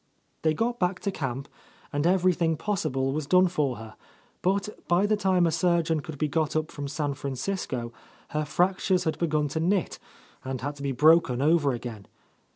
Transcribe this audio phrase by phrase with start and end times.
[0.41, 1.47] They got back to camp,
[1.93, 3.95] and everything possible was done for her,
[4.41, 7.93] but by the time a surgeon could be got up from San Francisco,
[8.29, 9.99] her fractures had begun to knit
[10.43, 12.07] and had to be broken over again.